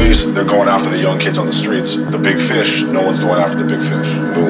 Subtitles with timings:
[0.00, 1.94] going after the young kids on the streets.
[1.94, 4.10] The big fish, no one's going after the big fish.
[4.34, 4.44] No,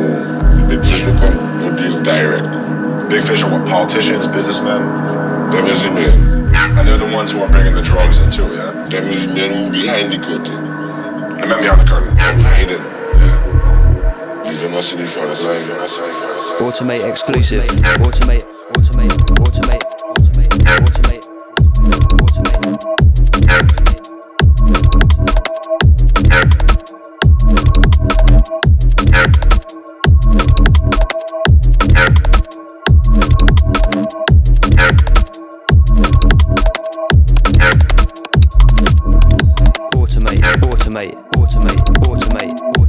[0.57, 3.11] the big fish will come, will deal direct.
[3.11, 4.83] Big fish are what politicians, businessmen,
[5.51, 6.55] Them is the men.
[6.79, 8.73] and they're the ones who are bringing the drugs in too, yeah?
[8.89, 10.57] Them is men who behind the curtain.
[11.39, 12.15] The men behind the curtain.
[12.17, 12.85] Them hiding.
[13.21, 14.45] Yeah.
[14.49, 15.63] Leave them us in the front line.
[16.61, 17.65] Automate exclusive.
[17.65, 18.45] Automate.
[18.73, 19.16] Automate.
[40.97, 41.77] automate, automate,
[42.09, 42.55] automate.
[42.63, 42.86] automate.